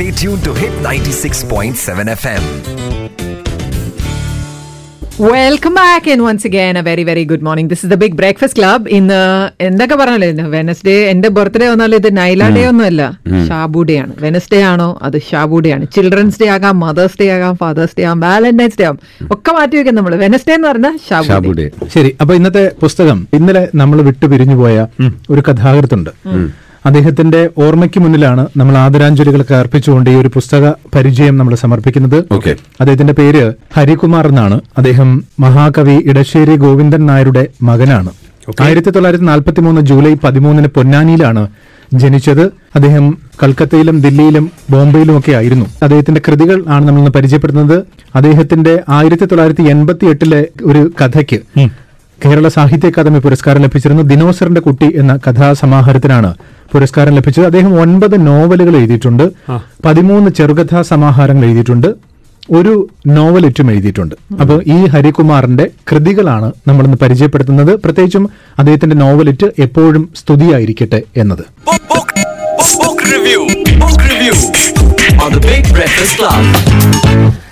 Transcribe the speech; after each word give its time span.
Stay 0.00 0.12
tuned 0.20 0.42
to 0.46 0.52
Hit 0.58 0.74
96.7 0.90 2.10
FM. 2.20 2.44
Welcome 5.24 5.72
back 5.78 6.08
and 6.12 6.24
once 6.26 6.46
again 6.48 6.76
a 6.80 6.82
very 6.86 7.02
very 7.08 7.22
good 7.30 7.44
morning 7.48 7.70
this 7.72 7.82
is 7.84 7.90
the 7.92 7.96
big 8.02 8.16
breakfast 8.20 8.58
club 8.58 8.88
ഇന്ന് 8.98 9.18
എന്തൊക്കെ 9.66 9.96
പറഞ്ഞല്ലോ 10.02 10.28
ഇന്ന് 10.32 10.46
Wednesday 10.54 10.94
എന്റെ 11.10 11.28
birthday 11.38 11.66
ഒന്നല്ല 11.72 11.98
ഇത് 12.02 12.08
Nyla 12.20 12.48
day 12.56 12.62
ഒന്നുമല്ല. 12.70 13.02
ഷാബു 13.48 13.82
ഡേ 13.90 13.96
ആണ്. 14.04 14.14
വെനസ്ഡേ 14.24 14.60
ആണോ? 14.70 14.88
അത് 15.08 15.18
ഷാബു 15.28 15.60
ഡേ 15.66 15.72
ആണ്. 15.76 15.84
ചിൽഡ്രൻസ് 15.96 16.40
ഡേ 16.42 16.48
ആകാം 16.56 16.80
മദേഴ്സ് 16.84 17.18
ഡേ 17.22 17.28
ആകാം 17.36 17.58
ഫാദേഴ്സ് 17.62 17.94
ഡേ 17.98 18.06
ആകാം 18.08 18.22
വാലന്റൈൻസ് 18.26 18.78
ഡേ 18.80 18.86
ആകാം. 18.90 19.00
ഒക്കെ 19.36 19.52
മാറ്റി 19.58 19.78
വെക്കാം 19.80 19.98
നമ്മൾ 20.00 20.14
വെനസ്ഡേ 20.24 20.54
എന്ന് 20.58 20.68
പറഞ്ഞാൽ 20.70 20.96
ഷാബു 21.10 21.52
ഡേ 21.60 21.68
ശരി 21.96 22.12
അപ്പൊ 22.22 22.32
ഇന്നത്തെ 22.40 22.64
പുസ്തകം 22.84 23.20
ഇന്നലെ 23.40 23.64
നമ്മൾ 23.82 24.00
വിട്ടു 24.08 24.26
പിരിഞ്ഞുപോയ 24.34 24.78
ഒരു 25.34 25.44
കഥാകൃത്തുണ്ട്. 25.50 26.12
അദ്ദേഹത്തിന്റെ 26.86 27.50
ഓർമ്മയ്ക്ക് 27.64 28.00
മുന്നിലാണ് 28.00 28.46
നമ്മൾ 28.56 28.78
ആദരാഞ്ജലികളൊക്കെ 28.78 29.54
അർപ്പിച്ചുകൊണ്ട് 29.54 30.10
ഈ 30.10 30.14
ഒരു 30.14 30.30
പുസ്തക 30.36 30.64
പരിചയം 30.94 31.36
നമ്മൾ 31.38 31.54
സമർപ്പിക്കുന്നത്. 31.54 32.18
അദ്ദേഹത്തിന്റെ 32.80 33.12
പേര് 33.12 33.42
ഹരികുമാർ 33.76 34.26
എന്നാണ്. 34.26 34.60
അദ്ദേഹം 34.78 35.08
മഹാകവി 35.40 35.96
ഇടശ്ശേരി 36.10 36.56
ഗോവിന്ദൻ 36.64 37.06
നായരുടെ 37.06 37.48
മകനാണ്. 37.62 38.10
ആയിരത്തി 38.60 38.90
തൊള്ളായിരത്തി 38.90 39.24
നാൽപ്പത്തി 39.24 39.60
മൂന്ന് 39.60 39.80
ജൂലൈ 39.80 40.14
പതിമൂന്നിന് 40.24 40.68
പൊന്നാനിയിലാണ് 40.68 41.42
ജനിച്ചത്. 41.94 42.42
അദ്ദേഹം 42.74 43.04
കൽക്കത്തയിലും 43.42 44.00
ദില്ലിയിലും 44.00 44.44
ബോംബെയിലും 44.70 45.18
ഒക്കെ 45.18 45.32
ആയിരുന്നു. 45.32 45.66
അദ്ദേഹത്തിന്റെ 45.82 46.20
കൃതികൾ 46.28 46.64
ആണ് 46.68 46.84
നമ്മൾ 46.88 47.00
ഇന്ന് 47.00 47.10
പരിചയപ്പെടുന്നത് 47.10 47.76
അദ്ദേഹത്തിന്റെ 48.14 48.80
ആയിരത്തി 48.88 49.24
തൊള്ളായിരത്തി 49.24 49.62
എൺപത്തി 49.62 50.06
എട്ടിലെ 50.06 50.40
ഒരു 50.64 50.90
കഥയ്ക്ക് 51.00 51.38
കേരള 52.24 52.48
സാഹിത്യ 52.48 52.88
അക്കാദമി 52.88 53.18
പുരസ്കാരം 53.18 53.62
ലഭിച്ചിരുന്നു. 53.62 54.02
ദിനോസറിന്റെ 54.02 54.60
കുട്ടി 54.60 54.88
എന്ന 54.96 55.18
കഥാസമാഹാരത്തിനാണ് 55.26 56.30
പുരസ്കാരം 56.72 57.14
ലഭിച്ചത്. 57.18 57.46
അദ്ദേഹം 57.50 57.72
ഒൻപത് 57.82 58.16
നോവലുകൾ 58.26 58.76
എഴുതിയിട്ടുണ്ട്. 58.80 59.24
പതിമൂന്ന് 59.84 60.30
ചെറുകഥാ 60.38 60.82
സമാഹാരങ്ങൾ 60.92 61.44
എഴുതിയിട്ടുണ്ട്. 61.48 61.88
ഒരു 62.58 62.74
നോവലിറ്റും 63.16 63.70
എഴുതിയിട്ടുണ്ട്. 63.72 64.14
അപ്പോൾ 64.40 64.58
ഈ 64.74 64.78
ഹരികുമാറിന്റെ 64.92 65.66
കൃതികളാണ് 65.90 66.48
നമ്മൾ 66.68 66.84
ഇന്ന് 66.88 66.98
പരിചയപ്പെടുത്തുന്നത്. 67.02 67.72
പ്രത്യേകിച്ചും 67.84 68.24
അദ്ദേഹത്തിന്റെ 68.58 68.96
നോവലിറ്റ് 69.04 69.48
എപ്പോഴും 69.66 70.04
സ്തുതിയായിരിക്കട്ടെ 70.20 71.02
എന്നത്. 71.22 71.44
Book, 71.68 71.82
book, 71.92 72.08
book, 72.16 72.72
book 72.82 73.00
review. 73.12 73.40
Book 73.82 74.00
review 74.10 74.34
on 75.24 75.30
the 75.36 75.42
Big 75.50 75.64
Breakfast 75.76 76.14
Club. 76.20 76.40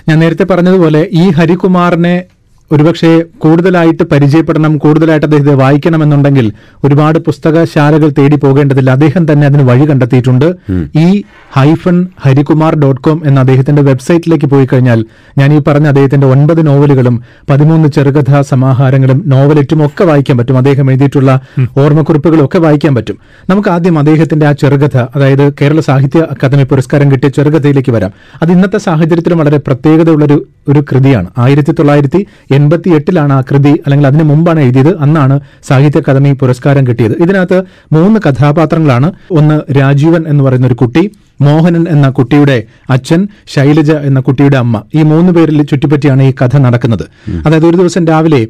ഞാൻ 0.09 0.19
നേരത്തെ 0.19 0.45
പറഞ്ഞതുപോലെ 0.51 1.01
ഈ 1.23 1.25
ഹരികുമാറിനെ 1.39 2.17
ഒരുപക്ഷെ 2.73 3.25
കൂടുതലായിട്ട് 3.39 4.03
പരിചയപ്പെടണം 4.03 4.79
കൂടുതലായിട്ട് 4.79 5.27
അദ്ദേഹത്തെ 5.27 5.55
വായിക്കണമെന്നുണ്ടെങ്കിൽ 5.55 6.53
ഒരുപാട് 6.85 7.19
പുസ്തകശാലകൾ 7.19 8.13
തേടി 8.19 8.37
പോകേണ്ടതില്ല. 8.37 8.91
അദ്ദേഹം 8.91 9.33
തന്നെ 9.33 9.47
അതിന് 9.47 9.63
വഴി 9.63 9.85
കണ്ടെത്തിയിട്ടുണ്ട്. 9.91 10.55
ഈ 10.99 11.23
ഹൈഫൺ 11.53 12.07
ഹരികുമാർ 12.25 12.75
ഡോട്ട് 12.75 13.01
കോം 13.01 13.23
എന്ന 13.27 13.41
അദ്ദേഹത്തിന്റെ 13.41 13.83
വെബ്സൈറ്റിലേക്ക് 13.83 14.47
പോയി 14.47 14.69
കഴിഞ്ഞാൽ 14.73 15.05
ഞാൻ 15.39 15.53
ഈ 15.55 15.59
പറഞ്ഞ 15.59 15.87
അദ്ദേഹത്തിന്റെ 15.87 16.27
ഒൻപത് 16.27 16.67
നോവലുകളും 16.67 17.23
പതിമൂന്ന് 17.51 17.89
ചെറുകഥാ 17.89 18.43
സമാഹാരങ്ങളും 18.43 19.23
നോവലറ്റും 19.27 19.87
ഒക്കെ 19.87 20.05
വായിക്കാൻ 20.05 20.39
പറ്റും. 20.39 20.57
അദ്ദേഹം 20.57 20.91
എഴുതിയിട്ടുള്ള 20.91 21.41
ഓർമ്മക്കുറിപ്പുകളും 21.79 22.45
ഒക്കെ 22.45 22.59
വായിക്കാൻ 22.59 22.95
പറ്റും. 22.95 23.19
നമുക്ക് 23.51 23.69
ആദ്യം 23.69 23.99
അദ്ദേഹത്തിന്റെ 23.99 24.47
ആ 24.47 24.53
ചെറുകഥ 24.53 24.97
അതായത് 25.17 25.53
കേരള 25.53 25.81
സാഹിത്യ 25.81 26.27
അക്കാദമി 26.31 26.63
പുരസ്കാരം 26.63 27.13
കിട്ടിയ 27.13 27.29
ചെറുകഥയിലേക്ക് 27.29 27.93
വരാം. 27.93 28.13
അത് 28.43 28.53
ഇന്നത്തെ 28.53 28.79
സാഹചര്യത്തിലും 28.79 29.39
വളരെ 29.39 29.57
പ്രത്യേകതയുള്ളൊരു 29.57 30.47
ഒരു 30.69 30.81
കൃതിയാണ്. 30.81 31.27
ആയിരത്തി 31.39 31.73
തൊള്ളായിരത്തി 31.73 32.27
എൺപത്തി 32.59 32.91
എട്ടിലാണ് 32.99 33.33
ആ 33.33 33.41
കൃതി 33.51 33.73
അല്ലെങ്കിൽ 33.87 34.07
അതിനു 34.07 34.25
മുമ്പാണ് 34.31 34.61
എഴുതിയത്. 34.61 34.93
അന്നാണ് 34.99 35.37
സാഹിത്യ 35.69 36.03
അക്കാദമി 36.03 36.33
പുരസ്കാരം 36.33 36.87
കിട്ടിയത്. 36.87 37.17
ഇതിനകത്ത് 37.23 37.59
മൂന്ന് 37.93 38.21
കഥാപാത്രങ്ങളാണ്. 38.27 39.09
ഒന്ന് 39.31 39.57
രാജീവൻ 39.79 40.25
എന്ന് 40.29 40.45
പറയുന്ന 40.45 40.67
ഒരു 40.67 40.79
കുട്ടി 40.83 41.05
മോഹനൻ 41.41 41.85
എന്ന 41.89 42.07
കുട്ടിയുടെ 42.11 42.57
അച്ഛൻ 42.91 43.21
ശൈലജ 43.47 43.91
എന്ന 44.09 44.21
കുട്ടിയുടെ 44.21 44.57
അമ്മ. 44.57 44.77
ഈ 44.95 45.03
മൂന്ന് 45.03 45.33
പേരിൽ 45.33 45.63
ചുറ്റിപ്പറ്റിയാണ് 45.63 46.23
ഈ 46.23 46.33
കഥ 46.41 46.57
നടക്കുന്നത്. 46.67 47.05
അതായത് 47.47 47.67
ഒരു 47.67 47.77
ദിവസം 47.77 48.07
രാവിലെ 48.07 48.41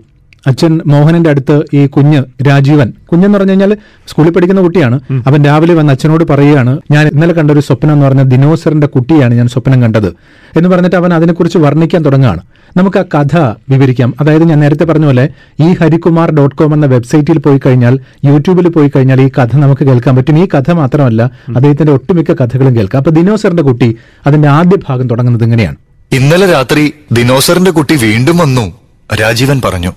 അച്ഛൻ 0.48 0.80
മോഹനന്റെ 0.86 1.30
അടുത്ത് 1.30 1.62
ഈ 1.74 1.86
കുഞ്ഞ് 1.86 2.22
രാജീവൻ. 2.46 2.92
കുഞ്ഞെന്ന് 3.12 3.38
പറഞ്ഞു 3.38 3.52
കഴിഞ്ഞാൽ 3.52 3.76
സ്കൂളിൽ 4.08 4.30
പഠിക്കുന്ന 4.30 4.60
കുട്ടിയാണ്. 4.60 5.00
അവൻ 5.26 5.44
രാവിലെ 5.44 5.74
വന്ന് 5.74 5.92
അച്ഛനോട് 5.92 6.24
പറയുകയാണ് 6.24 6.80
ഞാൻ 6.90 7.06
ഇന്നലെ 7.06 7.32
കണ്ട 7.32 7.50
ഒരു 7.50 7.60
സ്വപ്നം 7.60 7.92
എന്ന് 7.92 8.06
പറഞ്ഞ 8.06 8.22
ദിനോസറിന്റെ 8.22 8.86
കുട്ടിയാണ് 8.86 9.34
ഞാൻ 9.34 9.48
സ്വപ്നം 9.48 9.82
കണ്ടത്. 9.82 10.08
എന്ന് 10.56 10.68
പറഞ്ഞിട്ട് 10.68 10.96
അവൻ 10.96 11.14
അതിനെക്കുറിച്ച് 11.14 11.58
വർണിക്കാൻ 11.58 12.04
തുടങ്ങുകയാണ്. 12.04 12.40
നമുക്ക് 12.76 12.98
ആ 12.98 13.04
കഥ 13.14 13.36
വിവരിക്കാം. 13.68 14.14
അതായത് 14.20 14.44
ഞാൻ 14.44 14.60
നേരത്തെ 14.60 14.84
പറഞ്ഞ 14.84 15.04
പോലെ 15.04 15.28
ഈ 15.62 15.74
ഹരികുമാർ 15.80 16.30
ഡോട്ട് 16.30 16.56
കോം 16.56 16.74
എന്ന 16.74 16.86
വെബ്സൈറ്റിൽ 16.86 17.38
പോയി 17.38 17.60
കഴിഞ്ഞാൽ 17.66 17.98
യൂട്യൂബിൽ 18.24 18.68
പോയി 18.68 18.90
കഴിഞ്ഞാൽ 18.96 19.20
ഈ 19.20 19.28
കഥ 19.28 19.56
നമുക്ക് 19.56 19.84
കേൾക്കാൻ 19.84 20.16
പറ്റും. 20.16 20.38
ഈ 20.38 20.48
കഥ 20.48 20.70
മാത്രമല്ല 20.72 21.30
അദ്ദേഹത്തിന്റെ 21.56 21.92
ഒട്ടുമിക്ക 21.92 22.32
കഥകളും 22.32 22.76
കേൾക്കാം. 22.76 22.98
അപ്പൊ 22.98 23.10
ദിനോസറിന്റെ 23.10 23.62
കുട്ടി 23.62 23.96
അതിന്റെ 24.26 24.48
ആദ്യ 24.48 24.76
ഭാഗം 24.88 25.08
തുടങ്ങുന്നത് 25.08 25.44
ഇങ്ങനെയാണ്. 25.44 25.76
ഇന്നലെ 26.12 26.46
രാത്രി 26.52 26.92
ദിനോസറിന്റെ 27.12 27.70
കുട്ടി 27.70 27.96
വീണ്ടും 27.96 28.38
വന്നു 28.38 28.72
രാജീവൻ 29.20 29.60
പറഞ്ഞു. 29.64 29.92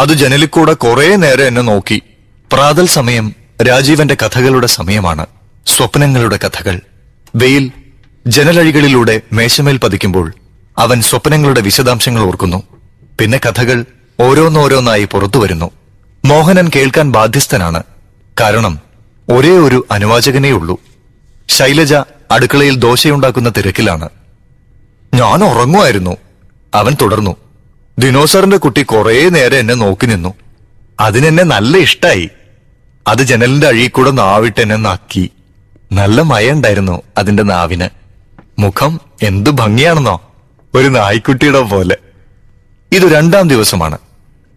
അത് 0.00 0.08
ജനലിൽ 0.08 0.46
കൂടെ 0.46 0.72
കുറെ 0.72 1.16
നേരം 1.16 1.46
എന്നെ 1.46 1.62
നോക്കി. 1.62 2.02
പ്രാതൽ 2.52 2.86
സമയം 2.86 3.34
രാജീവന്റെ 3.68 4.14
കഥകളുടെ 4.14 4.66
സമയമാണ്. 4.66 5.26
സ്വപ്നങ്ങളുടെ 5.66 6.38
കഥകൾ. 6.44 6.80
വെയിൽ 7.34 7.72
ജനലഴികളിലൂടെ 8.26 9.20
മേശമേൽ 9.32 9.76
പതിക്കുമ്പോൾ 9.76 10.32
അവൻ 10.78 11.02
സ്വപ്നങ്ങളുടെ 11.02 11.60
വിശദാംശങ്ങൾ 11.60 12.22
ഓർക്കുന്നു. 12.22 12.62
പിന്നെ 13.20 13.38
കഥകൾ 13.38 13.84
ഓരോന്നോരോന്നായി 14.20 15.04
പുറത്തു 15.04 15.38
വരുന്നു. 15.38 15.70
മോഹനൻ 16.24 16.70
കേൾക്കാൻ 16.76 17.12
ബാധ്യസ്ഥനാണ്. 17.12 17.82
കാരണം 18.40 18.78
ഒരേ 19.30 19.50
ഒരു 19.50 19.86
അനുവാചകനേ 19.90 20.50
ഉള്ളൂ. 20.50 20.80
ശൈലജ 21.48 21.94
അടുക്കളയിൽ 22.30 22.76
ദോശയുണ്ടാക്കുന്ന 22.76 23.48
തിരക്കിലാണ്. 23.48 24.08
ഞാൻ 25.14 25.44
ഉറങ്ങുമായിരുന്നു. 25.44 26.16
അവൻ 26.74 26.96
തുടർന്നു. 27.02 27.36
ദിനോസറിന്റെ 28.00 28.56
കുട്ടി 28.56 28.82
കുറേ 28.82 29.28
നേരം 29.28 29.58
എന്നെ 29.58 29.74
നോക്കി 29.74 30.06
നിന്നു. 30.06 30.34
അതിനെന്നെ 31.00 31.42
നല്ല 31.42 31.76
ഇഷ്ടായി. 31.76 32.30
അത് 33.06 33.22
ജനലിന്റെ 33.22 33.66
അഴിക്കൂടെ 33.66 34.10
കൂടെ 34.10 34.22
നാവിട്ട് 34.22 34.60
എന്നെ 34.60 34.76
നക്കി. 34.76 35.30
നല്ല 35.92 36.22
മയണ്ടായിരുന്നു 36.22 37.02
അതിന്റെ 37.18 37.42
നാവിന്. 37.42 37.88
മുഖം 38.58 39.00
എന്ത് 39.22 39.50
ഭംഗിയാണെന്നോ. 39.50 40.34
ഒരു 40.74 40.88
നായ്ക്കുട്ടിയുടെ 40.88 41.60
പോലെ. 41.60 41.96
ഇത് 42.92 43.02
രണ്ടാം 43.02 43.48
ദിവസമാണ്. 43.48 43.98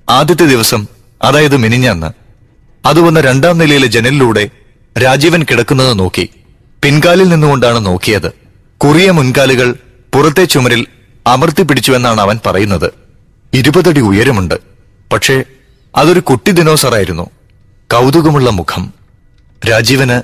ആദ്യത്തെ 0.10 0.46
ദിവസം 0.46 0.88
അതായത് 1.24 1.58
മിനിഞ്ഞന്ന്. 1.58 2.12
അത് 2.88 3.02
വന്ന 3.02 3.22
രണ്ടാം 3.22 3.58
നിലയിലെ 3.58 3.88
ജനലിലൂടെ 3.88 4.50
രാജീവൻ 5.04 5.44
കിടക്കുന്നത് 5.44 6.00
നോക്കി. 6.00 6.30
പിൻകാലിൽ 6.84 7.30
നിന്നുകൊണ്ടാണ് 7.30 7.86
നോക്കിയത്. 7.86 8.32
കുറിയ 8.78 9.12
മുൻകാലുകൾ 9.12 9.76
പുറത്തെ 10.16 10.46
ചുമരിൽ 10.46 10.88
അമർത്തി 11.28 11.64
പിടിച്ചുവെന്നാണ് 11.64 12.22
അവൻ 12.22 12.40
പറയുന്നത്. 12.46 13.03
ഇരുപതടി 13.54 14.02
ഉയരമുണ്ട്. 14.10 14.56
പക്ഷേ 15.14 15.36
അതൊരു 15.96 16.20
കുട്ടി 16.20 16.52
ദിനോസറായിരുന്നു. 16.52 17.26
കൗതുകമുള്ള 17.94 18.50
മുഖം. 18.50 18.84
രാജീവന് 19.70 20.18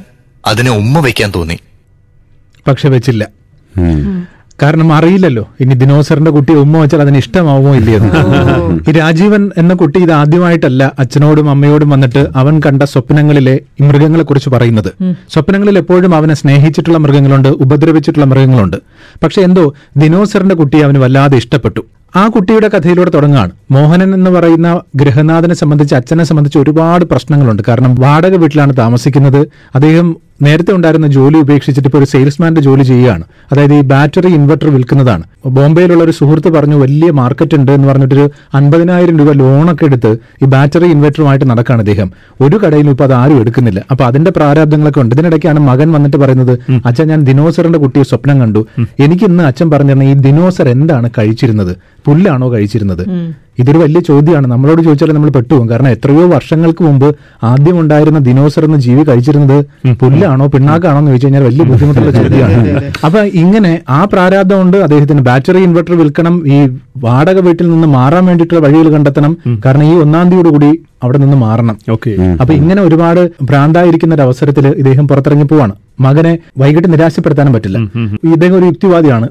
അതിനെ 0.48 0.72
ഉമ്മ 0.72 1.00
വയ്ക്കാൻ 1.00 1.30
തോന്നി. 1.36 1.58
പക്ഷെ 2.68 2.88
വെച്ചില്ല. 2.90 3.24
കാരണം 4.62 4.94
അറിയില്ലല്ലോ 4.94 5.44
ഇനി 5.60 5.74
ദിനോസറിന്റെ 5.74 6.32
കുട്ടി 6.32 6.54
ഉമ്മ 6.54 6.78
വെച്ചാൽ 6.78 7.02
അതിന് 7.02 7.18
ഇഷ്ടമാവുമോ 7.18 7.76
ഇല്ലയെന്ന് 7.76 8.10
ഈ 8.90 8.92
രാജീവൻ 8.92 9.44
എന്ന 9.58 9.74
കുട്ടി 9.74 10.00
ഇത് 10.00 10.12
ആദ്യമായിട്ടല്ല 10.12 10.84
അച്ഛനോടും 11.00 11.50
അമ്മയോടും 11.50 11.90
വന്നിട്ട് 11.90 12.24
അവൻ 12.36 12.56
കണ്ട 12.66 12.84
സ്വപ്നങ്ങളിലെ 12.84 13.56
ഈ 13.82 13.86
മൃഗങ്ങളെ 13.90 14.24
കുറിച്ച് 14.24 14.50
പറയുന്നത് 14.50 14.92
സ്വപ്നങ്ങളിൽ 15.34 15.78
എപ്പോഴും 15.78 16.16
അവനെ 16.16 16.36
സ്നേഹിച്ചിട്ടുള്ള 16.42 16.98
മൃഗങ്ങളുണ്ട് 16.98 17.50
ഉപദ്രവിച്ചിട്ടുള്ള 17.66 18.28
മൃഗങ്ങളുണ്ട്. 18.32 18.78
പക്ഷെ 19.24 19.42
എന്തോ 19.42 19.66
ദിനോസറിന്റെ 19.98 20.56
കുട്ടി 20.56 20.80
അവന് 20.88 20.98
വല്ലാതെ 20.98 21.38
ഇഷ്ടപ്പെട്ടു. 21.38 21.82
ആ 22.16 22.28
കുട്ടിയുടെ 22.28 22.68
കഥയിലൂടെ 22.68 23.09
തുടങ്ങുകയാണ് 23.09 23.52
മോഹനൻ 23.72 24.14
എന്ന് 24.14 24.31
പറയുന്ന 24.31 24.81
ഗൃഹനാഥനെ 24.96 25.53
സംബന്ധിച്ച് 25.53 25.96
അച്ഛനെ 25.96 26.24
സംബന്ധിച്ച് 26.24 26.59
ഒരുപാട് 26.59 27.06
പ്രശ്നങ്ങളുണ്ട്. 27.06 27.64
കാരണം 27.68 27.96
വാടക 27.96 28.36
വീട്ടിലാണ് 28.36 28.78
താമസിക്കുന്നത്. 28.78 29.47
അദ്ദേഹം 29.75 30.29
നേരത്തെ 30.42 30.72
ഉണ്ടായിരുന്ന 30.72 31.08
ജോലി 31.08 31.38
ഉപേക്ഷിച്ചിട്ട് 31.38 31.88
ഇപ്പോൾ 31.88 31.98
ഒരു 31.98 32.06
സെയിൽസ്മാന്റെ 32.06 32.62
ജോലി 32.62 32.84
ചെയ്യുകയാണ്. 32.84 33.24
അതായത് 33.52 33.74
ഈ 33.74 33.82
ബാറ്ററി 33.82 34.28
ഇൻവെർട്ടർ 34.28 34.69
വിൽക്കുന്നതാണ്. 34.75 35.24
ബോംബെയിലുള്ള 35.46 36.04
ഒരു 36.04 36.12
സുഹൃത്ത് 36.12 36.50
പറഞ്ഞു 36.50 36.75
വലിയ 36.75 37.12
മാർക്കറ്റ് 37.12 37.56
ഉണ്ട് 37.56 37.72
എന്ന് 37.72 37.88
പറഞ്ഞിട്ടൊരു 37.88 38.30
അൻപതിനായിരം 38.54 39.19
രൂപ 39.19 39.31
ലോണൊക്കെ 39.31 39.86
എടുത്ത് 39.86 40.18
ഈ 40.44 40.46
ബാറ്ററി 40.46 40.86
ഇൻവെർട്ടറുമായിട്ട് 40.86 41.50
നടക്കുകയാണ് 41.52 41.81
അദ്ദേഹം 41.81 42.12
ഒരു 42.42 42.56
കടയിലും 42.56 42.92
ഇപ്പോൾ 42.92 43.04
അത് 43.04 43.13
ആരും 43.13 43.40
എടുക്കുന്നില്ല. 43.40 43.84
അപ്പൊ 43.92 44.06
അതിന്റെ 44.06 44.31
പ്രാരാബ്ദങ്ങളൊക്കെ 44.31 45.02
ഉണ്ട്. 45.02 45.16
ഇതിനിടയ്ക്കാണ് 45.16 45.60
മകൻ 45.60 45.92
വന്നിട്ട് 45.92 46.18
പറയുന്നത് 46.18 46.54
അച്ഛൻ 46.86 47.08
ഞാൻ 47.08 47.24
ദിനോസറിന്റെ 47.24 47.80
കുട്ടിയെ 47.80 48.04
സ്വപ്നം 48.04 48.42
കണ്ടു. 48.42 48.68
എനിക്ക് 49.00 49.24
ഇന്ന് 49.24 49.44
അച്ഛൻ 49.44 49.69
പറഞ്ഞിരുന്ന 49.72 50.04
ഈ 50.04 50.13
ദിനോസർ 50.13 50.69
എന്താണ് 50.69 51.10
കഴിച്ചിരുന്നത്? 51.18 51.78
പുല്ലാണോ 52.06 52.54
കഴിച്ചിരുന്നത്? 52.54 53.04
ഇതൊരു 53.62 53.80
വലിയ 53.84 54.00
ചോദ്യമാണ്. 54.10 54.48
നമ്മളോട് 54.54 54.82
ചോദിച്ചാൽ 54.88 55.12
നമ്മൾ 55.18 55.30
പെട്ടുപോകും 55.38 55.70
കാരണം 55.70 55.92
എത്രയോ 55.96 56.24
വർഷങ്ങൾക്ക് 56.36 56.84
മുമ്പ് 56.88 57.08
ആദ്യം 57.52 57.80
ഉണ്ടായിരുന്ന 57.82 58.20
ദിനോസർ 58.28 58.66
എന്ന 58.68 58.78
ജീവി 58.86 59.04
കഴിച്ചിരുന്നത് 59.10 59.58
പുല്ലാണോ 60.02 60.48
പിണ്ണാക്കാണോ 60.56 61.00
എന്ന് 61.00 61.12
ചോദിച്ചു 61.12 61.28
കഴിഞ്ഞാൽ 61.28 61.46
വലിയ 61.50 61.64
ബുദ്ധിമുട്ടുള്ള 61.72 62.12
ചോദ്യമാണ്. 62.20 62.84
അപ്പൊ 63.06 63.22
ഇങ്ങനെ 63.44 63.74
ആ 63.90 64.00
പ്രാരാബ്ദം 64.14 64.62
ഉണ്ട് 64.66 64.78
അദ്ദേഹത്തിന്. 64.78 65.22
ബാറ്ററി 65.30 65.64
ഇൻവെർട്ടർ 65.70 65.96
വിൽക്കണം 66.02 66.36
ഈ 66.56 66.60
വാടക 67.08 67.40
വീട്ടിൽ 67.48 67.70
നിന്ന് 67.72 67.88
മാറാൻ 67.98 68.26
വേണ്ടിയിട്ടുള്ള 68.26 68.62
വഴികൾ 68.68 68.90
കണ്ടെത്തണം. 68.96 69.34
കാരണം 69.66 69.86
ഈ 69.92 69.96
ഒന്നാം 70.06 70.30
തീയതിയോട് 70.32 70.50
കൂടി 70.56 70.72
അവിടെ 71.04 71.18
നിന്ന് 71.18 71.38
മാറണം. 71.38 71.76
ഓക്കെ. 71.92 72.12
അപ്പൊ 72.42 72.54
ഇങ്ങനെ 72.54 72.82
ഒരുപാട് 72.82 73.22
ഭ്രാന്തായിരിക്കുന്ന 73.50 74.16
ഒരു 74.16 74.22
അവസരത്തിൽ 74.22 74.66
ഇദ്ദേഹം 74.82 75.08
പുറത്തിറങ്ങി 75.08 75.46
പോവാണ്. 75.52 75.74
മകനെ 76.06 76.34
വൈകിട്ട് 76.58 76.90
നിരാശപ്പെടുത്താനും 76.94 77.54
പറ്റില്ല. 77.54 77.78
ഇദ്ദേഹം 78.36 78.56
ഒരു 78.60 78.66
യുക്തിവാദിയാണ്. 78.66 79.30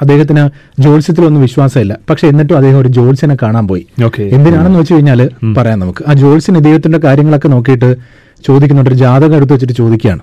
അദ്ദേഹത്തിന് 0.00 0.50
ജ്യോത്സ്യത്തിലൊന്നും 0.78 1.42
വിശ്വാസമില്ല. 1.42 1.98
പക്ഷെ 2.10 2.26
എന്നിട്ടും 2.28 2.56
അദ്ദേഹം 2.56 2.78
ഒരു 2.78 2.88
ജ്യോത്സ്യനെ 2.88 3.36
കാണാൻ 3.42 3.68
പോയി. 3.68 3.86
എന്തിനാണെന്ന് 4.18 4.78
വെച്ച് 4.78 4.94
കഴിഞ്ഞാൽ 4.94 5.30
പറയാം 5.58 5.78
നമുക്ക്. 5.78 6.04
ആ 6.08 6.12
ജ്യോത്സ്യൻ 6.12 6.56
ഇദ്ദേഹത്തിന്റെ 6.56 6.98
കാര്യങ്ങളൊക്കെ 6.98 7.48
നോക്കിയിട്ട് 7.48 7.96
ചോദിക്കുന്നുണ്ട്. 8.46 8.90
ഒരു 8.90 8.96
ജാതകം 8.96 9.36
എടുത്ത് 9.36 9.52
വെച്ചിട്ട് 9.52 9.72
ചോദിക്കുകയാണ്. 9.72 10.20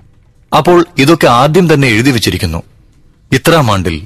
അപ്പോൾ 0.56 0.84
ഇതൊക്കെ 0.98 1.26
ആദ്യം 1.26 1.74
തന്നെ 1.74 1.88
എഴുതി 1.88 2.10
വെച്ചിരിക്കുന്നു. 2.10 2.62
ഇത്രാം 3.32 3.72
ആണ്ടിൽ 3.72 4.02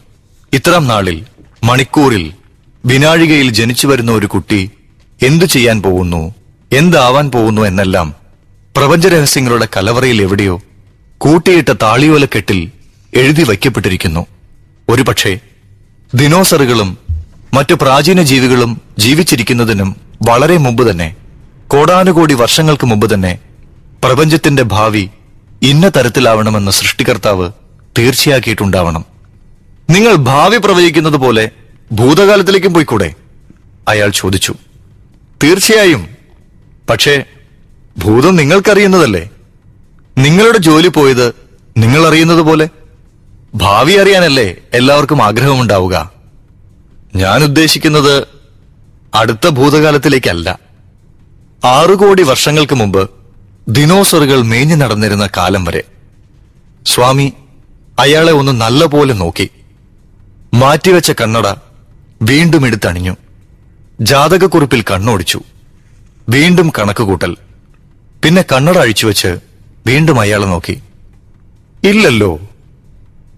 ഇത്രാം 0.53 0.87
നാളിൽ 0.87 1.25
മണിക്കൂറിൽ 1.65 2.33
വിനാഴികയിൽ 2.87 3.51
ജനിച്ചു 3.51 3.87
വരുന്ന 3.87 4.13
ഒരു 4.13 4.27
കുട്ടി 4.27 4.71
എന്തു 5.23 5.45
ചെയ്യാൻ 5.45 5.83
പോകുന്നു 5.83 6.35
എന്താവാൻ 6.73 7.31
പോകുന്നു 7.31 7.63
എന്നെല്ലാം 7.63 8.15
പ്രപഞ്ചരഹസ്യങ്ങളുടെ 8.77 9.69
കലവറയിൽ 9.77 10.23
എവിടെയോ 10.23 10.63
കൂട്ടിയിട്ട 11.19 11.69
താളിയോലക്കെട്ടിൽ 11.83 12.71
എഴുതി 13.15 13.43
വയ്ക്കപ്പെട്ടിരിക്കുന്നു. 13.43 14.27
ഒരുപക്ഷെ 14.89 15.41
ദിനോസറുകളും 16.15 16.99
മറ്റു 17.55 17.75
പ്രാചീന 17.75 18.23
ജീവികളും 18.23 18.81
ജീവിച്ചിരിക്കുന്നതിനും 18.99 19.97
വളരെ 20.29 20.57
മുമ്പ് 20.57 20.91
തന്നെ 20.91 21.17
കോടാനുകോടി 21.69 22.35
വർഷങ്ങൾക്ക് 22.35 22.87
മുമ്പ് 22.87 23.15
തന്നെ 23.15 23.39
പ്രപഞ്ചത്തിന്റെ 24.05 24.63
ഭാവി 24.63 25.11
ഇന്ന 25.63 25.89
തരത്തിലാവണമെന്ന് 25.89 26.73
സൃഷ്ടികർത്താവ് 26.73 27.51
തീർച്ചയാക്കിയിട്ടുണ്ടാവണം. 27.99 29.05
നിങ്ങൾ 29.91 30.15
ഭാവി 30.15 30.57
പ്രവചിക്കുന്നത് 30.57 31.17
പോലെ 31.17 31.51
ഭൂതകാലത്തിലേക്കും 31.93 32.75
പോയിക്കൂടെ? 32.75 33.15
അയാൾ 33.89 34.11
ചോദിച്ചു. 34.11 34.55
തീർച്ചയായും. 35.43 36.09
പക്ഷേ 36.91 37.25
ഭൂതം 37.99 38.37
നിങ്ങൾക്കറിയുന്നതല്ലേ? 38.37 39.31
നിങ്ങളുടെ 40.19 40.59
ജോലി 40.59 40.89
പോയത് 40.89 41.35
നിങ്ങൾ 41.77 42.07
അറിയുന്നത് 42.07 42.43
പോലെ? 42.43 42.69
ഭാവി 43.57 43.93
അറിയാനല്ലേ 43.93 44.55
എല്ലാവർക്കും 44.73 45.23
ആഗ്രഹമുണ്ടാവുക. 45.23 46.13
ഞാൻ 47.15 47.43
ഉദ്ദേശിക്കുന്നത് 47.43 48.27
അടുത്ത 49.15 49.49
ഭൂതകാലത്തിലേക്കല്ല. 49.49 50.61
ആറു 51.65 51.95
കോടി 51.95 52.23
വർഷങ്ങൾക്ക് 52.23 52.75
മുമ്പ് 52.75 53.11
ദിനോസറുകൾ 53.69 54.43
മേഞ്ഞു 54.43 54.77
നടന്നിരുന്ന 54.77 55.29
കാലം 55.37 55.65
വരെ 55.65 55.83
സ്വാമി 56.87 57.33
അയാളെ 57.99 58.33
ഒന്ന് 58.33 58.53
നല്ലപോലെ 58.53 59.15
നോക്കി. 59.15 59.51
മാറ്റിവെച്ച 60.55 61.11
കണ്ണട 61.11 61.47
വീണ്ടും 62.23 62.67
എടുത്തണിഞ്ഞു. 62.67 63.17
ജാതകക്കുറിപ്പിൽ 64.01 64.83
കണ്ണോടിച്ചു. 64.83 65.41
വീണ്ടും 66.29 66.73
കണക്കുകൂട്ടൽ. 66.79 67.37
പിന്നെ 68.25 68.43
കണ്ണട 68.43 68.79
അഴിച്ചുവെച്ച് 68.79 69.39
വീണ്ടും 69.87 70.21
അയാളെ 70.21 70.47
നോക്കി. 70.47 70.83
ഇല്ലല്ലോ. 71.85 72.41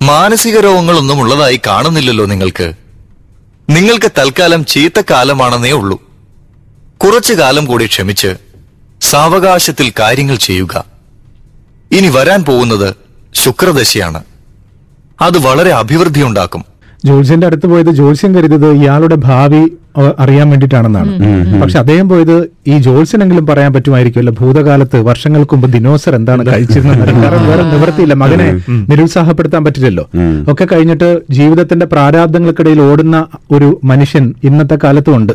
മാനസിക 0.03 0.61
രോഗങ്ങളൊന്നും 0.61 1.21
ഉള്ളതായി 1.21 1.61
കാണുന്നില്ലല്ലോ 1.67 2.27
നിങ്ങൾക്ക്. 2.27 2.73
നിങ്ങൾക്ക് 3.71 4.11
തൽക്കാലം 4.19 4.65
ചീത്ത 4.65 5.03
കാലമാണെന്നേ 5.11 5.71
ഉള്ളൂ. 5.73 6.03
കുറച്ചു 6.97 7.33
കാലം 7.33 7.65
കൂടി 7.65 7.87
ക്ഷമിച്ച് 7.87 8.37
സാവകാശത്തിൽ 9.01 9.93
കാര്യങ്ങൾ 10.01 10.37
ചെയ്യുക. 10.37 10.85
ഇനി 11.93 12.09
വരാൻ 12.09 12.45
പോകുന്നത് 12.45 12.95
ശുക്രദശയാണ്. 13.35 14.25
അത് 15.21 15.39
വളരെ 15.39 15.71
അഭിവൃദ്ധി 15.71 16.23
ഉണ്ടാക്കും 16.23 16.65
ജോത്സ്യന്റെ 17.05 17.47
അടുത്ത് 17.47 17.67
പോയത് 17.67 17.91
ജോത്സ്യം 17.91 18.35
കരുതിയത് 18.35 18.71
ഇയാളുടെ 18.71 19.15
ഭാവി 19.15 19.73
അറിയാൻ 20.19 20.47
വേണ്ടിയിട്ടാണെന്നാണ്. 20.51 21.13
പക്ഷെ 21.63 21.79
അദ്ദേഹം 21.79 22.09
പോയത് 22.09 22.37
ഈ 22.67 22.79
ജോത്സ്യനെങ്കിലും 22.79 23.47
പറയാൻ 23.47 23.73
പറ്റുമായിരിക്കുമല്ലോ. 23.73 24.35
ഭൂതകാലത്ത് 24.41 25.01
വർഷങ്ങൾക്ക് 25.01 25.55
മുമ്പ് 25.55 25.69
ദിനോസർ 25.73 26.15
എന്താണ് 26.15 26.47
കഴിച്ചിരുന്നത്? 26.47 26.99
കാരണം 26.99 27.47
വേറെ 27.49 27.63
നിവർത്തിയില്ല 27.63 28.15
മകനെ 28.15 28.49
നിരുത്സാഹപ്പെടുത്താൻ 28.91 29.65
പറ്റില്ലല്ലോ. 29.65 30.05
ഒക്കെ 30.53 30.67
കഴിഞ്ഞിട്ട് 30.73 31.09
ജീവിതത്തിന്റെ 31.31 31.87
പ്രാരാബ്ദങ്ങൾക്കിടയിൽ 31.87 32.81
ഓടുന്ന 32.81 33.27
ഒരു 33.51 33.81
മനുഷ്യൻ 33.85 34.35
ഇന്നത്തെ 34.45 34.79
കാലത്തും 34.85 35.17
ഉണ്ട്. 35.17 35.33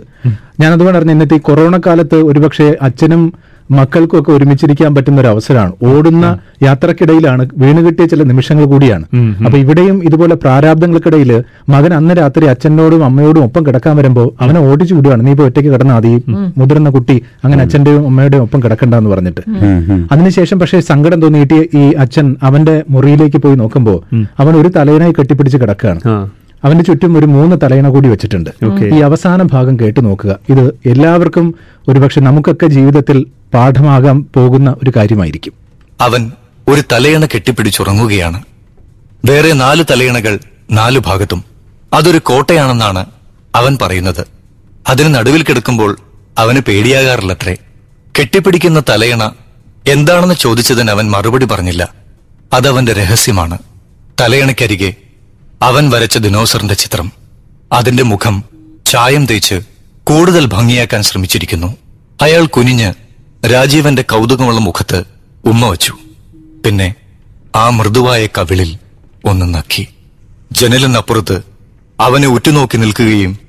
അതുകൊണ്ട് 0.66 0.98
പറഞ്ഞു 0.98 1.12
ഇന്നത്തെ 1.12 1.36
ഈ 1.36 1.40
കൊറോണ 1.40 1.80
കാലത്ത് 1.88 2.16
ഒരുപക്ഷെ 2.16 2.78
അച്ഛനും 2.82 3.34
മക്കൾക്കും 3.78 4.18
ഒക്കെ 4.20 4.32
ഒരുമിച്ചിരിക്കാൻ 4.36 4.92
പറ്റുന്ന 4.96 5.22
ഒരു 5.24 5.30
അവസരമാണ് 5.34 5.74
ഓടുന്ന 5.92 6.26
യാത്രക്കിടയിലാണ് 6.66 7.44
വീണുകിട്ടിയ 7.62 8.06
ചില 8.12 8.24
നിമിഷങ്ങൾ 8.32 8.66
കൂടിയാണ്. 8.74 9.06
അപ്പൊ 9.46 9.58
ഇവിടെയും 9.64 9.98
ഇതുപോലെ 10.08 10.36
പ്രാരാബ്ദങ്ങൾക്കിടയിൽ 10.44 11.32
മകൻ 11.74 11.94
അന്ന് 12.00 12.14
രാത്രി 12.22 12.46
അച്ഛനോടും 12.54 13.04
അമ്മയോടും 13.10 13.44
ഒപ്പം 13.48 13.64
കിടക്കാൻ 13.68 13.94
വരുമ്പോൾ 14.00 14.28
അവനെ 14.44 14.62
ഓടിച്ചു 14.70 14.94
വിടുകയാണ് 14.98 15.26
നീ 15.28 15.32
ഇപ്പൊ 15.36 15.46
ഒറ്റയ്ക്ക് 15.50 15.72
കിടന്നാൽ 15.74 15.98
മതി. 16.00 16.14
മുതിർന്ന 16.60 16.90
കുട്ടി 16.98 17.18
അങ്ങനെ 17.44 17.62
അച്ഛന്റെയും 17.66 18.04
അമ്മയുടെയും 18.12 18.44
ഒപ്പം 18.46 18.60
കിടക്കണ്ടെന്ന് 18.64 19.10
പറഞ്ഞിട്ട്. 19.14 19.42
അതിനുശേഷം 20.14 20.60
പക്ഷേ 20.62 20.80
സങ്കടം 20.92 21.20
തോന്നിയിട്ട് 21.24 21.60
ഈ 21.82 21.84
അച്ഛൻ 22.06 22.28
അവന്റെ 22.50 22.76
മുറിയിലേക്ക് 22.96 23.42
പോയി 23.46 23.58
നോക്കുമ്പോൾ 23.64 24.00
അവൻ 24.44 24.54
ഒരു 24.62 24.72
തലയിനായി 24.78 25.14
കെട്ടിപ്പിടിച്ച് 25.20 25.60
കിടക്കുകയാണ് 25.64 26.02
അവന്റെ 26.64 26.84
ചുറ്റും 26.84 27.18
ഒരു 27.18 27.26
മൂന്ന് 27.26 27.56
തലയണ 27.64 27.90
കൂടി 27.90 28.10
വെച്ചിട്ടുണ്ട്. 28.10 28.50
ഈ 28.96 29.00
അവസാന 29.00 29.42
ഭാഗം 29.42 29.80
കേട്ടു 29.80 30.00
നോക്കുക. 30.00 30.40
ഇത് 30.50 30.80
എല്ലാവർക്കും 30.86 31.56
ഒരുപക്ഷെ 31.88 32.22
നമുക്കൊക്കെ 32.22 32.66
ജീവിതത്തിൽ 32.66 33.26
പാഠമാകാൻ 33.54 34.26
പോകുന്ന 34.36 34.76
ഒരു 34.84 34.92
കാര്യമായിരിക്കും. 34.96 35.54
അവൻ 36.02 36.32
ഒരു 36.68 36.84
തലയണ 36.92 37.26
കെട്ടിപ്പിടിച്ചുറങ്ങുകയാണ്. 37.26 38.44
വേറെ 39.26 39.54
നാല് 39.54 39.84
തലയണകൾ 39.92 40.40
നാലു 40.72 41.00
ഭാഗത്തും. 41.00 41.44
അതൊരു 41.94 42.18
കോട്ടയാണെന്നാണ് 42.18 43.06
അവൻ 43.56 43.78
പറയുന്നത്. 43.82 44.28
അതിന് 44.88 45.16
നടുവിൽ 45.16 45.44
കിടക്കുമ്പോൾ 45.44 45.98
അവന് 46.38 46.60
പേടിയാകാറില്ലത്രേ. 46.60 47.56
കെട്ടിപ്പിടിക്കുന്ന 48.20 48.84
തലയണ 48.90 49.32
എന്താണെന്ന് 49.88 50.36
ചോദിച്ചതിന് 50.36 50.92
അവൻ 50.92 51.12
മറുപടി 51.12 51.46
പറഞ്ഞില്ല. 51.46 51.94
അതവന്റെ 52.54 52.94
രഹസ്യമാണ്. 52.94 53.58
തലയണയ്ക്കരികെ 54.22 54.94
അവൻ 55.64 55.90
വരച്ച 55.90 56.18
ദിനോസറിന്റെ 56.18 56.74
ചിത്രം. 56.74 57.12
അതിന്റെ 57.72 58.04
മുഖം 58.04 58.44
ചായം 58.86 59.26
തേച്ച് 59.26 59.62
കൂടുതൽ 60.04 60.46
ഭംഗിയാക്കാൻ 60.46 61.02
ശ്രമിച്ചിരിക്കുന്നു. 61.04 61.78
അയാൾ 62.22 62.46
കുനിഞ്ഞ് 62.46 62.94
രാജീവന്റെ 63.46 64.02
കൗതുകമുള്ള 64.02 64.60
മുഖത്ത് 64.60 65.04
ഉമ്മ 65.46 65.70
വച്ചു. 65.70 65.94
പിന്നെ 66.66 66.96
ആ 67.56 67.70
മൃദുവായ 67.70 68.28
കവിളിൽ 68.28 68.78
ഒന്ന് 69.26 69.54
നക്കി. 69.54 69.88
ജനലിനപ്പുറത്ത് 70.52 71.42
അവനെ 72.00 72.28
ഉറ്റുനോക്കി 72.28 72.78
നിൽക്കുകയും 72.78 73.40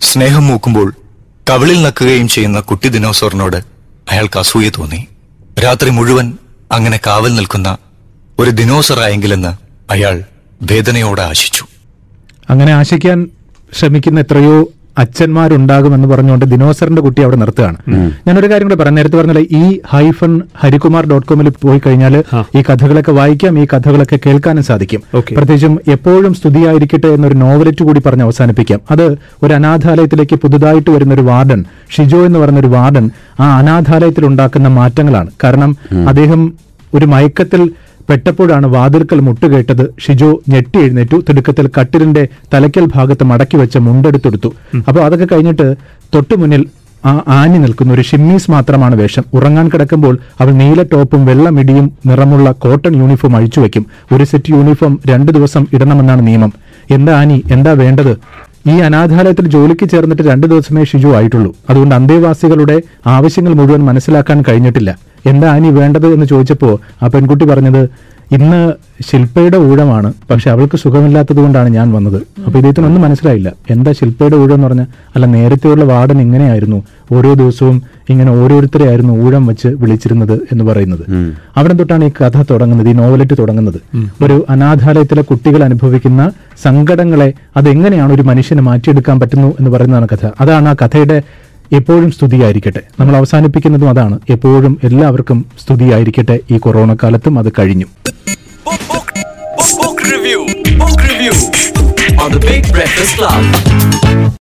സ്നേഹം 0.00 0.46
മൂക്കുമ്പോൾ 0.46 0.94
കവിളിൽ 1.50 1.82
നക്കുകയും 1.82 2.28
ചെയ്യുന്ന 2.28 2.60
കുട്ടി 2.60 2.88
ദിനോസോറിനോട് 2.88 3.56
അയാൾക്ക് 4.10 4.38
അസൂയ 4.38 4.68
തോന്നി. 4.68 5.08
രാത്രി 5.64 5.90
മുഴുവൻ 5.90 6.38
അങ്ങനെ 6.72 7.00
കാവൽ 7.06 7.34
നിൽക്കുന്ന 7.34 7.78
ഒരു 8.38 8.50
ദിനോസറായെങ്കിലെന്ന് 8.50 9.52
അയാൾ 9.92 10.24
വേദനയോടെ 10.62 11.22
ആശിച്ചു. 11.22 11.64
അങ്ങനെ 12.50 12.72
ആശിക്കാൻ 12.72 13.28
ശ്രമിക്കുന്ന 13.78 14.20
എത്രയോ 14.20 14.68
അച്ഛന്മാരുണ്ടാകുമെന്ന് 14.98 16.08
പറഞ്ഞുകൊണ്ട് 16.08 16.44
ദിനോസറിന്റെ 16.44 17.02
കുട്ടി 17.02 17.22
അവിടെ 17.22 17.36
നിർത്തുകയാണ്. 17.36 17.76
ഞാനൊരു 18.26 18.50
കാര്യം 18.50 18.68
കൂടെ 18.68 18.74
പറഞ്ഞു 18.74 18.96
നേരത്തെ 18.96 19.16
പറഞ്ഞില്ല 19.16 19.40
ഈ 19.58 19.80
ഹൈഫൺ 19.88 20.42
ഹരികുമാർ 20.56 21.06
ഡോട്ട് 21.06 21.26
കോമിൽ 21.26 21.48
പോയി 21.48 21.80
കഴിഞ്ഞാൽ 21.86 22.24
ഈ 22.58 22.62
കഥകളൊക്കെ 22.62 23.12
വായിക്കാം 23.12 23.58
ഈ 23.58 23.66
കഥകളൊക്കെ 23.66 24.18
കേൾക്കാനും 24.26 24.62
സാധിക്കും. 24.62 25.02
Okay. 25.16 25.34
പ്രത്യേകിച്ചും 25.34 25.80
എപ്പോഴും 25.88 26.34
സ്തുതിയായിരിക്കട്ടെ 26.34 27.06
എന്നൊരു 27.06 27.34
നോവലറ്റ് 27.34 27.84
കൂടി 27.84 28.00
പറഞ്ഞ് 28.06 28.22
അവസാനിപ്പിക്കാം. 28.22 28.80
അത് 28.90 29.16
ഒരു 29.42 29.54
അനാഥാലയത്തിലേക്ക് 29.54 30.36
പുതുതായിട്ട് 30.36 30.90
വരുന്ന 30.90 31.14
ഒരു 31.14 31.22
വാർഡൻ 31.22 31.64
ഷിജോ 31.96 32.26
എന്ന് 32.26 32.38
പറയുന്ന 32.38 32.60
ഒരു 32.60 32.66
വാർഡൻ 32.66 33.10
ആ 33.40 33.58
അനാഥാലയത്തിൽ 33.58 34.26
ഉണ്ടാക്കുന്ന 34.26 34.68
മാറ്റങ്ങളാണ്. 34.68 35.30
കാരണം 35.44 35.76
അദ്ദേഹം 36.08 36.54
ഒരു 36.94 37.06
മയക്കത്തിൽ 37.06 37.70
പെട്ടപ്പോഴാണ് 38.10 38.66
വാതിൽക്കൽ 38.66 39.20
മുട്ടുകേട്ടത്. 39.20 39.94
ഷിജോ 40.06 40.40
ഞെട്ടി 40.48 40.78
എഴുന്നേറ്റു. 40.78 41.22
തിടുക്കത്തിൽ 41.28 41.70
കട്ടിലിന്റെ 41.80 42.28
തലയ്ക്കൽ 42.54 42.88
ഭാഗത്ത് 42.94 43.24
മടക്കി 43.24 43.56
വെച്ച 43.56 43.78
മുണ്ടെടുത്തെടുത്തു. 43.78 44.52
അപ്പോൾ 44.88 45.00
അതൊക്കെ 45.00 45.26
കഴിഞ്ഞിട്ട് 45.32 45.74
തൊട്ടു 46.14 46.34
മുന്നിൽ 46.34 46.66
ആ 47.06 47.22
ആനി 47.28 47.58
നിൽക്കുന്ന 47.58 47.92
ഒരു 47.92 48.02
ഷിമ്മീസ് 48.02 48.50
മാത്രമാണ് 48.50 48.94
വേഷം. 48.94 49.24
ഉറങ്ങാൻ 49.34 49.68
കിടക്കുമ്പോൾ 49.68 50.18
അവൾ 50.40 50.52
നീല 50.52 50.82
ടോപ്പും 50.82 51.26
വെള്ള 51.26 51.48
മിടിയും 51.48 51.92
നിറമുള്ള 52.06 52.50
കോട്ടൺ 52.50 52.96
യൂണിഫോം 52.96 53.36
അഴിച്ചു 53.36 53.60
വെക്കും. 53.60 53.86
ഒരു 54.12 54.24
സെറ്റ് 54.24 54.50
യൂണിഫോം 54.50 55.00
രണ്ടു 55.06 55.32
ദിവസം 55.32 55.66
ഇടണമെന്നാണ് 55.72 56.26
നിയമം. 56.26 56.52
എന്താ 56.90 57.20
ആനി? 57.20 57.42
എന്താ 57.50 57.72
വേണ്ടത്? 57.72 58.16
ഈ 58.68 58.78
അനാഥാലയത്തിൽ 58.78 59.48
ജോലിക്ക് 59.48 59.88
ചേർന്നിട്ട് 59.88 60.22
രണ്ടു 60.22 60.46
ദിവസമേ 60.46 60.84
ഷിജു 60.84 61.08
ആയിട്ടുള്ളൂ. 61.08 61.54
അതുകൊണ്ട് 61.70 61.94
അന്തേവാസികളുടെ 61.94 62.82
ആവശ്യങ്ങൾ 63.06 63.54
മുഴുവൻ 63.54 63.84
മനസ്സിലാക്കാൻ 63.84 64.44
കഴിഞ്ഞിട്ടില്ല. 64.48 65.09
എന്താ 65.26 65.48
ആനി 65.54 65.68
വേണ്ടത് 65.68 66.06
എന്ന് 66.14 66.26
ചോദിച്ചപ്പോ 66.26 66.80
ആ 67.02 67.06
പെൺകുട്ടി 67.06 67.44
പറഞ്ഞത് 67.44 67.82
ഇന്ന് 68.36 68.74
ശില്പയുടെ 69.10 69.56
ഊഴമാണ് 69.56 70.12
പക്ഷെ 70.30 70.50
അവൾക്ക് 70.50 70.76
സുഖമില്ലാത്തത് 70.76 71.36
കൊണ്ടാണ് 71.36 71.68
ഞാൻ 71.68 71.92
വന്നത്. 71.92 72.22
അപ്പൊ 72.46 72.58
ഇദ്ദേഹത്തിനൊന്നും 72.58 73.02
മനസ്സിലായില്ല. 73.02 73.52
എന്താ 73.70 73.92
ശില്പയുടെ 73.92 74.36
ഊഴം 74.36 74.54
എന്ന് 74.54 74.66
പറഞ്ഞാൽ 74.66 74.86
അല്ല 75.14 75.26
നേരത്തെയുള്ള 75.26 75.84
വാർഡൻ 75.84 76.20
ഇങ്ങനെയായിരുന്നു 76.20 76.82
ഓരോ 77.12 77.34
ദിവസവും 77.34 77.82
ഇങ്ങനെ 78.08 78.30
ഓരോരുത്തരെ 78.30 78.88
ആയിരുന്നു 78.88 79.12
ഊഴം 79.24 79.46
വെച്ച് 79.46 79.68
വിളിച്ചിരുന്നത് 79.68 80.40
എന്ന് 80.52 80.64
പറയുന്നത്. 80.64 81.04
അവിടെ 81.56 81.74
തൊട്ടാണ് 81.74 82.04
ഈ 82.04 82.12
കഥ 82.20 82.42
തുടങ്ങുന്നത് 82.50 82.88
ഈ 82.88 82.92
നോവലറ്റ് 82.92 83.34
തുടങ്ങുന്നത്. 83.38 83.80
ഒരു 84.24 84.46
അനാഥാലയത്തിലെ 84.48 85.22
കുട്ടികൾ 85.22 85.64
അനുഭവിക്കുന്ന 85.64 86.30
സങ്കടങ്ങളെ 86.64 87.32
അതെങ്ങനെയാണ് 87.56 88.12
ഒരു 88.12 88.22
മനുഷ്യനെ 88.22 88.62
മാറ്റിയെടുക്കാൻ 88.62 89.20
പറ്റുന്നു 89.20 89.54
എന്ന് 89.58 89.70
പറയുന്നതാണ് 89.70 90.08
കഥ. 90.12 90.26
അതാണ് 90.40 90.68
ആ 90.68 90.72
കഥയുടെ 90.72 91.22
എപ്പോഴും 91.72 92.10
സ്തുതിയായിരിക്കട്ടെ. 92.10 92.80
നമ്മൾ 93.00 93.16
അവസാനിപ്പിക്കുന്നതും 93.16 93.88
അതാണ്. 93.88 94.18
എപ്പോഴും 94.30 94.78
എല്ലാവർക്കും 94.84 95.46
സ്തുതിയായിരിക്കട്ടെ. 95.64 96.38
ഈ 96.50 96.58
കൊറോണ 96.58 96.94
കാലത്തും 96.94 97.38
അത് 97.38 97.52
കഴിഞ്ഞു. 97.58 97.86